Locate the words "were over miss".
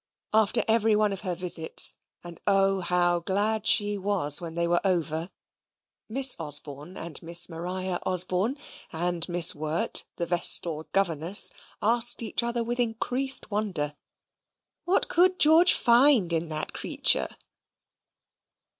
4.67-6.35